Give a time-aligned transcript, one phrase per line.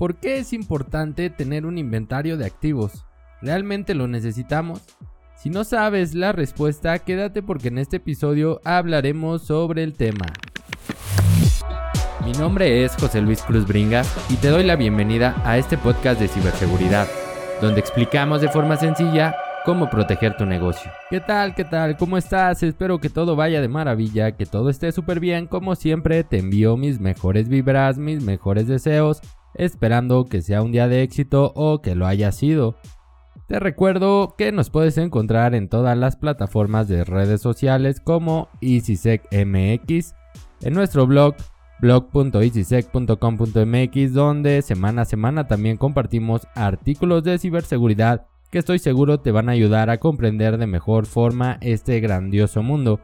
[0.00, 3.04] ¿por qué es importante tener un inventario de activos?
[3.42, 4.80] ¿Realmente lo necesitamos?
[5.36, 10.24] Si no sabes la respuesta, quédate porque en este episodio hablaremos sobre el tema.
[12.24, 16.18] Mi nombre es José Luis Cruz Bringa y te doy la bienvenida a este podcast
[16.18, 17.06] de ciberseguridad,
[17.60, 19.36] donde explicamos de forma sencilla
[19.66, 20.90] cómo proteger tu negocio.
[21.10, 21.54] ¿Qué tal?
[21.54, 21.98] ¿Qué tal?
[21.98, 22.62] ¿Cómo estás?
[22.62, 25.46] Espero que todo vaya de maravilla, que todo esté súper bien.
[25.46, 29.20] Como siempre, te envío mis mejores vibras, mis mejores deseos,
[29.54, 32.76] esperando que sea un día de éxito o que lo haya sido.
[33.46, 40.14] Te recuerdo que nos puedes encontrar en todas las plataformas de redes sociales como EasySecMX,
[40.62, 41.36] en nuestro blog
[41.80, 49.48] blog.easysec.com.mx donde semana a semana también compartimos artículos de ciberseguridad que estoy seguro te van
[49.48, 53.00] a ayudar a comprender de mejor forma este grandioso mundo.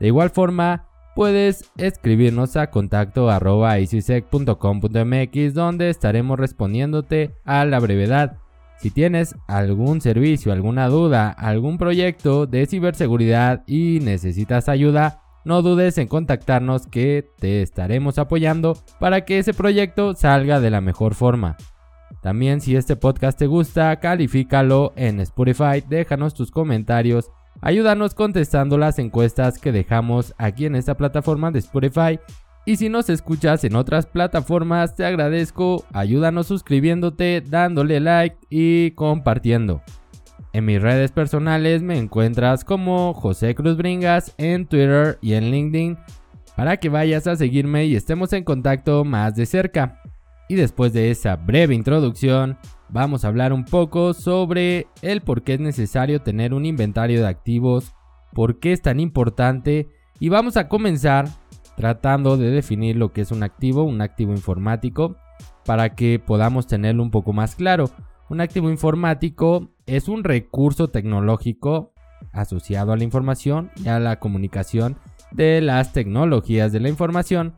[0.00, 3.30] De igual forma, puedes escribirnos a contacto
[5.54, 8.36] donde estaremos respondiéndote a la brevedad.
[8.78, 15.96] Si tienes algún servicio, alguna duda, algún proyecto de ciberseguridad y necesitas ayuda, no dudes
[15.96, 21.56] en contactarnos que te estaremos apoyando para que ese proyecto salga de la mejor forma.
[22.20, 28.98] También si este podcast te gusta, califícalo en Spotify, déjanos tus comentarios, ayúdanos contestando las
[28.98, 32.18] encuestas que dejamos aquí en esta plataforma de Spotify
[32.68, 39.82] y si nos escuchas en otras plataformas, te agradezco, ayúdanos suscribiéndote, dándole like y compartiendo.
[40.52, 45.96] En mis redes personales me encuentras como José Cruz Bringas en Twitter y en LinkedIn
[46.56, 50.02] para que vayas a seguirme y estemos en contacto más de cerca.
[50.48, 55.54] Y después de esa breve introducción, vamos a hablar un poco sobre el por qué
[55.54, 57.94] es necesario tener un inventario de activos,
[58.32, 61.28] por qué es tan importante y vamos a comenzar
[61.76, 65.16] tratando de definir lo que es un activo, un activo informático,
[65.64, 67.90] para que podamos tenerlo un poco más claro.
[68.28, 71.92] Un activo informático es un recurso tecnológico
[72.32, 74.96] asociado a la información y a la comunicación
[75.32, 77.54] de las tecnologías de la información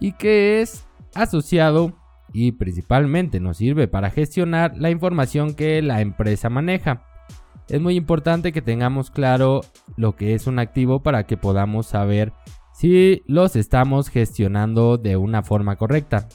[0.00, 1.94] y que es asociado
[2.32, 7.02] y principalmente nos sirve para gestionar la información que la empresa maneja.
[7.68, 9.62] Es muy importante que tengamos claro
[9.96, 12.32] lo que es un activo para que podamos saber
[12.72, 16.28] si los estamos gestionando de una forma correcta.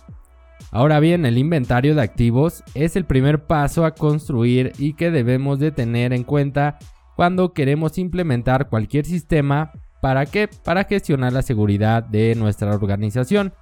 [0.72, 5.60] Ahora bien, el inventario de activos es el primer paso a construir y que debemos
[5.60, 6.80] de tener en cuenta
[7.16, 9.72] cuando queremos implementar cualquier sistema
[10.02, 10.50] para qué?
[10.64, 13.54] Para gestionar la seguridad de nuestra organización.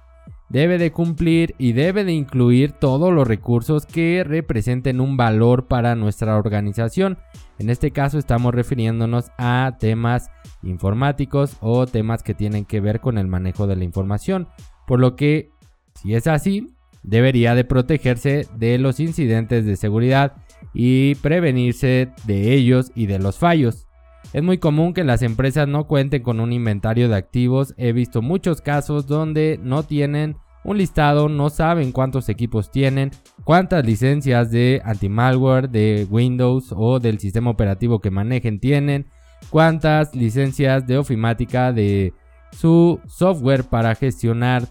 [0.48, 5.94] Debe de cumplir y debe de incluir todos los recursos que representen un valor para
[5.94, 7.18] nuestra organización.
[7.58, 10.28] En este caso estamos refiriéndonos a temas
[10.62, 14.48] informáticos o temas que tienen que ver con el manejo de la información.
[14.86, 15.50] Por lo que,
[15.94, 20.34] si es así, debería de protegerse de los incidentes de seguridad
[20.74, 23.86] y prevenirse de ellos y de los fallos.
[24.32, 27.74] Es muy común que las empresas no cuenten con un inventario de activos.
[27.76, 33.10] He visto muchos casos donde no tienen un listado, no saben cuántos equipos tienen,
[33.44, 39.06] cuántas licencias de anti-malware de Windows o del sistema operativo que manejen tienen,
[39.48, 42.12] cuántas licencias de ofimática de
[42.52, 44.64] su software para gestionar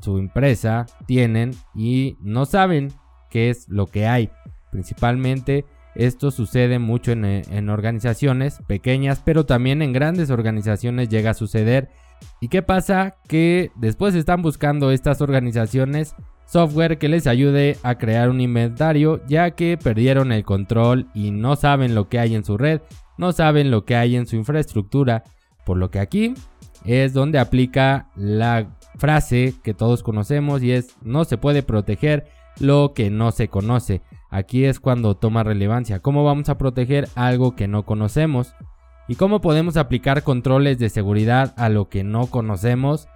[0.00, 2.92] su empresa tienen y no saben
[3.30, 4.30] qué es lo que hay.
[4.70, 5.64] Principalmente
[5.96, 11.90] esto sucede mucho en, en organizaciones pequeñas, pero también en grandes organizaciones llega a suceder
[12.40, 13.16] ¿Y qué pasa?
[13.28, 16.14] Que después están buscando estas organizaciones
[16.46, 21.56] software que les ayude a crear un inventario ya que perdieron el control y no
[21.56, 22.82] saben lo que hay en su red,
[23.18, 25.24] no saben lo que hay en su infraestructura,
[25.64, 26.34] por lo que aquí
[26.84, 32.28] es donde aplica la frase que todos conocemos y es no se puede proteger
[32.60, 34.02] lo que no se conoce.
[34.36, 36.00] Aquí es cuando toma relevancia.
[36.00, 38.54] ¿Cómo vamos a proteger algo que no conocemos?
[39.08, 43.08] ¿Y cómo podemos aplicar controles de seguridad a lo que no conocemos?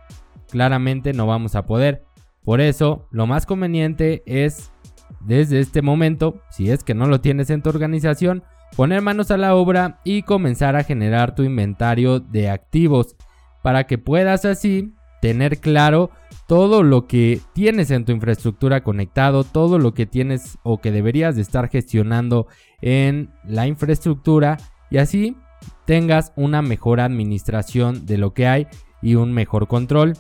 [0.51, 2.07] Claramente no vamos a poder.
[2.43, 4.73] Por eso, lo más conveniente es,
[5.21, 8.43] desde este momento, si es que no lo tienes en tu organización,
[8.75, 13.15] poner manos a la obra y comenzar a generar tu inventario de activos
[13.63, 16.13] para que puedas así tener claro
[16.51, 21.37] todo lo que tienes en tu infraestructura conectado, todo lo que tienes o que deberías
[21.37, 22.49] de estar gestionando
[22.81, 24.57] en la infraestructura
[24.91, 25.37] y así
[25.85, 28.67] tengas una mejor administración de lo que hay
[29.01, 30.15] y un mejor control.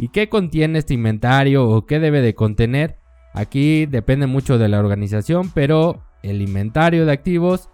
[0.00, 2.98] ¿Y qué contiene este inventario o qué debe de contener?
[3.32, 7.70] Aquí depende mucho de la organización, pero el inventario de activos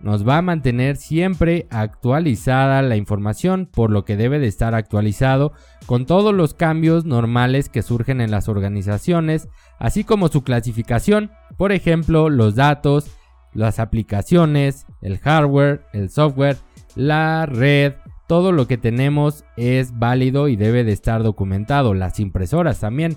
[0.00, 5.52] nos va a mantener siempre actualizada la información, por lo que debe de estar actualizado
[5.86, 9.48] con todos los cambios normales que surgen en las organizaciones,
[9.78, 13.10] así como su clasificación, por ejemplo, los datos,
[13.52, 16.56] las aplicaciones, el hardware, el software,
[16.94, 17.94] la red,
[18.28, 23.16] todo lo que tenemos es válido y debe de estar documentado, las impresoras también.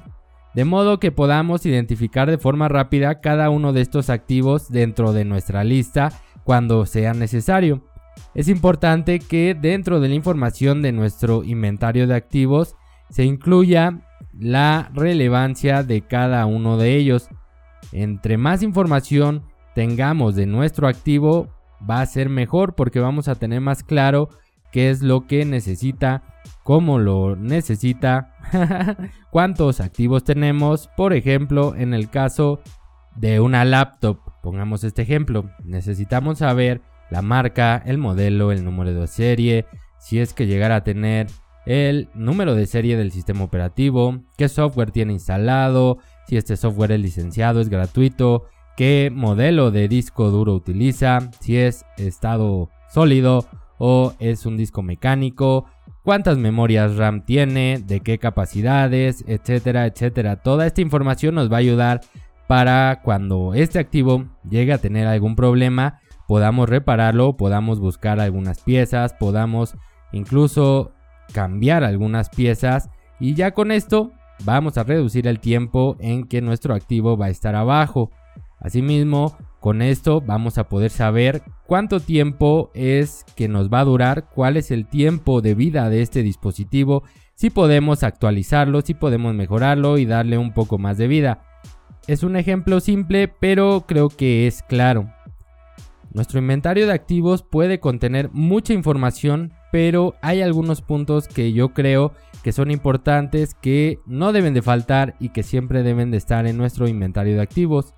[0.53, 5.23] De modo que podamos identificar de forma rápida cada uno de estos activos dentro de
[5.23, 6.11] nuestra lista
[6.51, 7.81] cuando sea necesario.
[8.35, 12.75] Es importante que dentro de la información de nuestro inventario de activos
[13.09, 14.01] se incluya
[14.37, 17.29] la relevancia de cada uno de ellos.
[17.93, 19.43] Entre más información
[19.75, 21.47] tengamos de nuestro activo,
[21.89, 24.27] va a ser mejor porque vamos a tener más claro
[24.73, 26.21] qué es lo que necesita,
[26.63, 28.35] cómo lo necesita,
[29.31, 32.59] cuántos activos tenemos, por ejemplo, en el caso
[33.15, 39.07] de una laptop, pongamos este ejemplo, necesitamos saber la marca, el modelo, el número de
[39.07, 39.65] serie,
[39.99, 41.27] si es que llegara a tener
[41.65, 47.01] el número de serie del sistema operativo, qué software tiene instalado, si este software es
[47.01, 48.45] licenciado, es gratuito,
[48.77, 53.45] qué modelo de disco duro utiliza, si es estado sólido
[53.77, 55.65] o es un disco mecánico,
[56.03, 60.37] cuántas memorias RAM tiene, de qué capacidades, etcétera, etcétera.
[60.37, 62.01] Toda esta información nos va a ayudar
[62.51, 69.13] para cuando este activo llegue a tener algún problema, podamos repararlo, podamos buscar algunas piezas,
[69.13, 69.77] podamos
[70.11, 70.91] incluso
[71.31, 72.89] cambiar algunas piezas
[73.21, 74.11] y ya con esto
[74.43, 78.11] vamos a reducir el tiempo en que nuestro activo va a estar abajo.
[78.59, 84.29] Asimismo, con esto vamos a poder saber cuánto tiempo es que nos va a durar,
[84.29, 87.03] cuál es el tiempo de vida de este dispositivo,
[87.33, 91.45] si podemos actualizarlo, si podemos mejorarlo y darle un poco más de vida.
[92.11, 95.09] Es un ejemplo simple, pero creo que es claro.
[96.13, 102.11] Nuestro inventario de activos puede contener mucha información, pero hay algunos puntos que yo creo
[102.43, 106.57] que son importantes que no deben de faltar y que siempre deben de estar en
[106.57, 107.95] nuestro inventario de activos,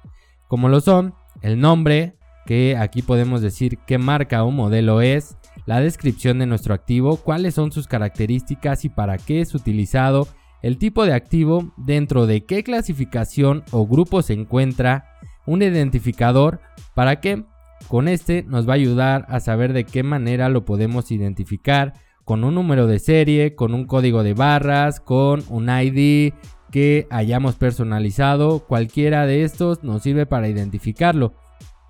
[0.48, 5.80] como lo son el nombre, que aquí podemos decir qué marca o modelo es, la
[5.80, 10.28] descripción de nuestro activo, cuáles son sus características y para qué es utilizado,
[10.64, 15.06] el tipo de activo, dentro de qué clasificación o grupo se encuentra,
[15.46, 16.62] un identificador,
[16.96, 17.44] para que
[17.88, 21.94] con este nos va a ayudar a saber de qué manera lo podemos identificar,
[22.24, 26.34] con un número de serie, con un código de barras, con un ID,
[26.74, 31.36] que hayamos personalizado, cualquiera de estos nos sirve para identificarlo.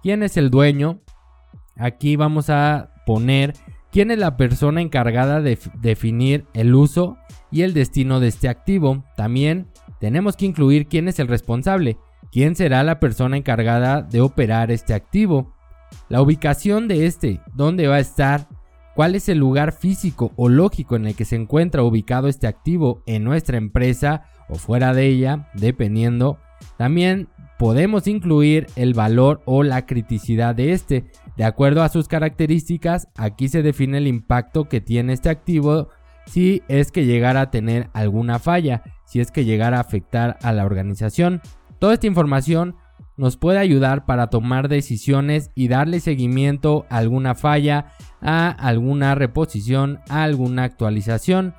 [0.01, 0.99] ¿Quién es el dueño?
[1.77, 3.53] Aquí vamos a poner
[3.93, 7.17] quién es la persona encargada de definir el uso
[7.53, 9.05] y el destino de este activo.
[9.15, 9.67] También
[9.99, 11.97] tenemos que incluir quién es el responsable,
[12.31, 15.53] quién será la persona encargada de operar este activo,
[16.09, 18.49] la ubicación de este, dónde va a estar,
[18.95, 23.03] cuál es el lugar físico o lógico en el que se encuentra ubicado este activo
[23.05, 26.39] en nuestra empresa o fuera de ella, dependiendo.
[26.77, 27.29] También
[27.59, 31.05] podemos incluir el valor o la criticidad de este.
[31.37, 35.89] De acuerdo a sus características, aquí se define el impacto que tiene este activo
[36.25, 40.51] si es que llegara a tener alguna falla, si es que llegara a afectar a
[40.51, 41.41] la organización.
[41.79, 42.75] Toda esta información
[43.15, 47.87] nos puede ayudar para tomar decisiones y darle seguimiento a alguna falla,
[48.21, 51.53] a alguna reposición, a alguna actualización.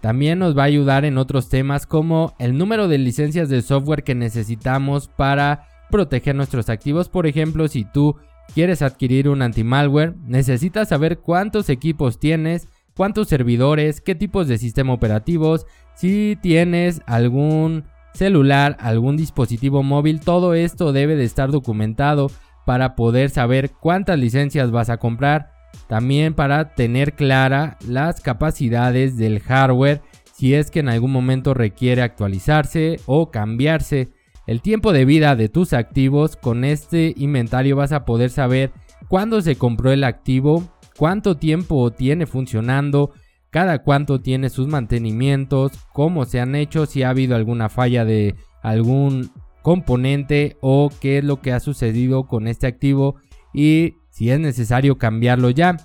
[0.00, 4.04] También nos va a ayudar en otros temas como el número de licencias de software
[4.04, 7.08] que necesitamos para proteger nuestros activos.
[7.08, 8.16] Por ejemplo, si tú
[8.54, 14.92] quieres adquirir un anti-malware, necesitas saber cuántos equipos tienes, cuántos servidores, qué tipos de sistema
[14.92, 17.84] operativos, si tienes algún
[18.14, 22.30] celular, algún dispositivo móvil, todo esto debe de estar documentado
[22.64, 25.52] para poder saber cuántas licencias vas a comprar,
[25.88, 30.00] también para tener clara las capacidades del hardware
[30.32, 34.10] si es que en algún momento requiere actualizarse o cambiarse.
[34.46, 38.70] El tiempo de vida de tus activos con este inventario vas a poder saber
[39.08, 40.62] cuándo se compró el activo,
[40.96, 43.12] cuánto tiempo tiene funcionando,
[43.50, 48.34] cada cuánto tiene sus mantenimientos, cómo se han hecho, si ha habido alguna falla de
[48.62, 49.30] algún
[49.62, 53.16] componente o qué es lo que ha sucedido con este activo
[53.52, 55.76] y si es necesario cambiarlo ya.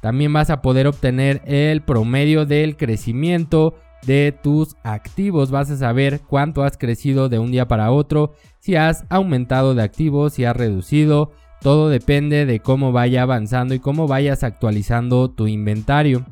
[0.00, 3.74] También vas a poder obtener el promedio del crecimiento
[4.06, 5.50] de tus activos.
[5.50, 9.82] Vas a saber cuánto has crecido de un día para otro, si has aumentado de
[9.82, 11.32] activos, si has reducido.
[11.62, 16.26] Todo depende de cómo vaya avanzando y cómo vayas actualizando tu inventario.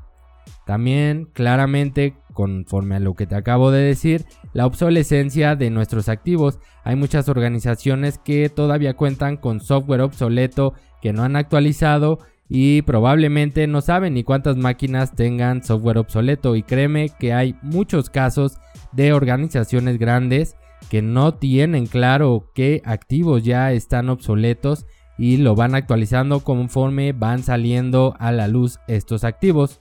[0.67, 6.59] También claramente conforme a lo que te acabo de decir, la obsolescencia de nuestros activos.
[6.85, 12.19] Hay muchas organizaciones que todavía cuentan con software obsoleto que no han actualizado
[12.49, 18.11] y probablemente no saben ni cuántas máquinas tengan software obsoleto y créeme que hay muchos
[18.11, 18.59] casos
[18.93, 20.57] de organizaciones grandes
[20.89, 24.87] que no tienen claro qué activos ya están obsoletos
[25.21, 29.79] y lo van actualizando conforme van saliendo a la luz estos activos.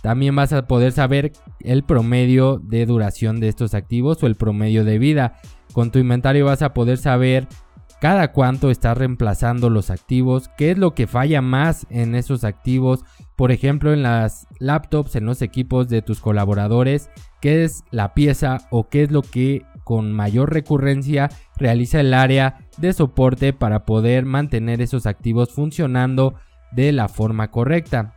[0.00, 4.82] También vas a poder saber el promedio de duración de estos activos o el promedio
[4.84, 5.38] de vida.
[5.74, 7.46] Con tu inventario vas a poder saber
[8.00, 13.04] cada cuánto estás reemplazando los activos, qué es lo que falla más en esos activos,
[13.36, 17.10] por ejemplo en las laptops, en los equipos de tus colaboradores,
[17.42, 22.66] qué es la pieza o qué es lo que con mayor recurrencia realiza el área
[22.78, 26.34] de soporte para poder mantener esos activos funcionando
[26.72, 28.14] de la forma correcta.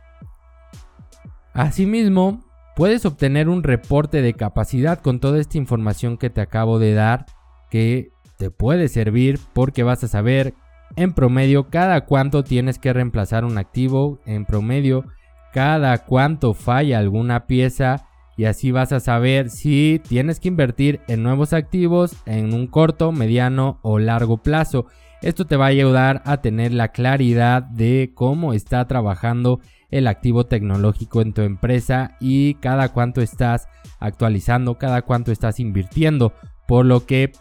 [1.52, 2.44] Asimismo,
[2.74, 7.26] puedes obtener un reporte de capacidad con toda esta información que te acabo de dar
[7.70, 10.54] que te puede servir porque vas a saber
[10.96, 15.04] en promedio cada cuánto tienes que reemplazar un activo, en promedio
[15.52, 18.07] cada cuánto falla alguna pieza
[18.38, 23.10] y así vas a saber si tienes que invertir en nuevos activos en un corto,
[23.10, 24.86] mediano o largo plazo.
[25.22, 29.58] Esto te va a ayudar a tener la claridad de cómo está trabajando
[29.90, 33.66] el activo tecnológico en tu empresa y cada cuánto estás
[33.98, 36.32] actualizando, cada cuánto estás invirtiendo,
[36.68, 37.32] por lo que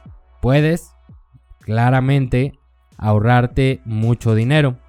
[0.42, 0.94] puedes
[1.60, 2.54] claramente
[2.98, 4.80] ahorrarte mucho dinero.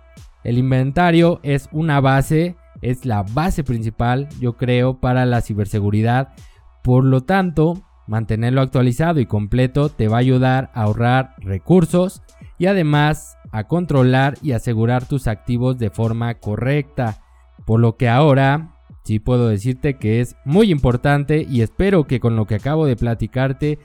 [0.42, 6.34] El inventario es una base es la base principal, yo creo, para la ciberseguridad.
[6.82, 12.22] Por lo tanto, mantenerlo actualizado y completo te va a ayudar a ahorrar recursos
[12.58, 17.22] y además a controlar y asegurar tus activos de forma correcta.
[17.66, 22.36] Por lo que ahora sí puedo decirte que es muy importante y espero que con
[22.36, 23.78] lo que acabo de platicarte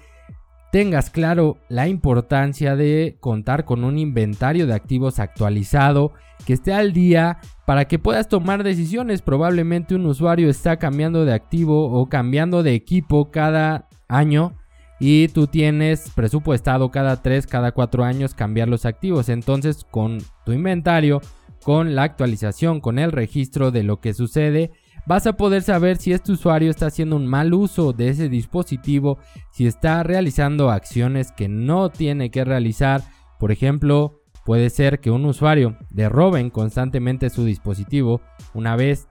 [0.73, 6.13] tengas claro la importancia de contar con un inventario de activos actualizado
[6.47, 7.37] que esté al día
[7.67, 9.21] para que puedas tomar decisiones.
[9.21, 14.55] Probablemente un usuario está cambiando de activo o cambiando de equipo cada año
[14.99, 19.29] y tú tienes presupuestado cada 3, cada 4 años cambiar los activos.
[19.29, 21.21] Entonces con tu inventario,
[21.63, 24.71] con la actualización, con el registro de lo que sucede,
[25.05, 29.17] vas a poder saber si este usuario está haciendo un mal uso de ese dispositivo,
[29.51, 33.01] si está realizando acciones que no tiene que realizar.
[33.39, 38.19] Por ejemplo, Puede ser que un usuario le roben constantemente su dispositivo,
[38.53, 39.07] una vez,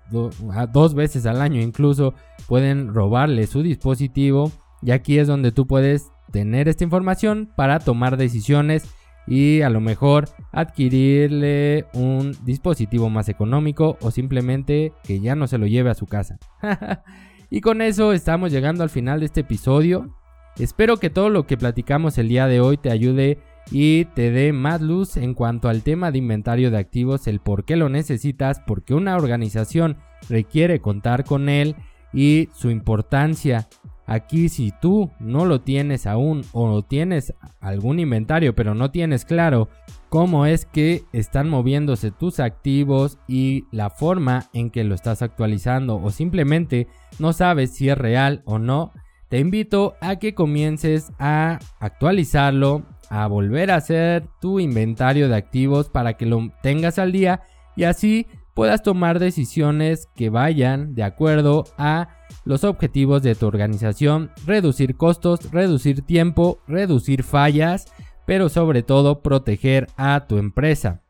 [0.72, 2.12] dos veces al año incluso,
[2.46, 8.18] pueden robarle su dispositivo y aquí es donde tú puedes tener esta información para tomar
[8.18, 8.84] decisiones
[9.26, 15.58] y a lo mejor adquirirle un dispositivo más económico o simplemente que ya no se
[15.58, 16.38] lo lleve a su casa.
[17.50, 20.16] y con eso estamos llegando al final de este episodio.
[20.58, 23.38] Espero que todo lo que platicamos el día de hoy te ayude
[23.70, 27.64] y te dé más luz en cuanto al tema de inventario de activos, el por
[27.64, 29.96] qué lo necesitas, porque una organización
[30.28, 31.76] requiere contar con él
[32.12, 33.68] y su importancia.
[34.12, 39.70] Aquí si tú no lo tienes aún o tienes algún inventario pero no tienes claro
[40.10, 45.96] cómo es que están moviéndose tus activos y la forma en que lo estás actualizando
[45.96, 46.88] o simplemente
[47.18, 48.92] no sabes si es real o no,
[49.30, 55.88] te invito a que comiences a actualizarlo, a volver a hacer tu inventario de activos
[55.88, 57.44] para que lo tengas al día
[57.76, 62.08] y así puedas tomar decisiones que vayan de acuerdo a
[62.44, 67.92] los objetivos de tu organización, reducir costos, reducir tiempo, reducir fallas,
[68.26, 71.02] pero sobre todo proteger a tu empresa.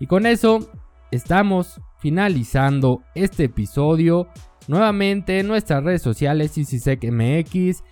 [0.00, 0.70] Y con eso
[1.10, 4.28] estamos finalizando este episodio.
[4.68, 6.52] Nuevamente en nuestras redes sociales
[7.10, 7.82] MX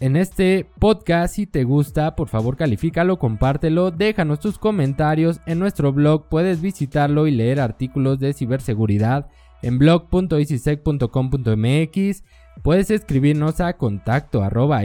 [0.00, 1.34] en este podcast.
[1.34, 6.28] Si te gusta, por favor califícalo, compártelo, déjanos tus comentarios en nuestro blog.
[6.28, 9.28] Puedes visitarlo y leer artículos de ciberseguridad
[9.62, 12.24] en blog.icisec.com.mx.
[12.62, 14.82] Puedes escribirnos a contacto arroba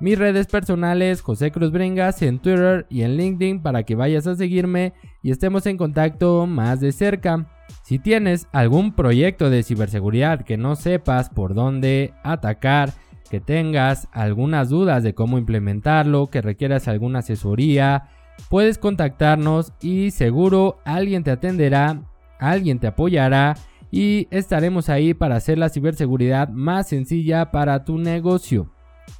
[0.00, 4.36] Mis redes personales, José Cruz Bringas en Twitter y en LinkedIn para que vayas a
[4.36, 7.53] seguirme y estemos en contacto más de cerca.
[7.82, 12.92] Si tienes algún proyecto de ciberseguridad que no sepas por dónde atacar,
[13.30, 18.08] que tengas algunas dudas de cómo implementarlo, que requieras alguna asesoría,
[18.48, 22.02] puedes contactarnos y seguro alguien te atenderá,
[22.38, 23.54] alguien te apoyará
[23.90, 28.70] y estaremos ahí para hacer la ciberseguridad más sencilla para tu negocio.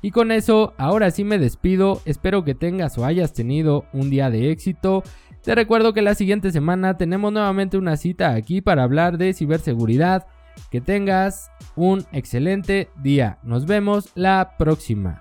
[0.03, 4.31] Y con eso, ahora sí me despido, espero que tengas o hayas tenido un día
[4.31, 5.03] de éxito
[5.45, 10.27] te recuerdo que la siguiente semana tenemos nuevamente una cita aquí para hablar de ciberseguridad.
[10.71, 13.39] Que tengas un excelente día.
[13.43, 15.21] Nos vemos la próxima.